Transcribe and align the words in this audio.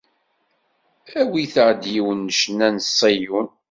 Awit-aɣ-d 1.19 1.83
yiwen 1.93 2.19
n 2.27 2.33
ccna 2.37 2.67
n 2.69 2.77
Ṣiyun. 2.97 3.47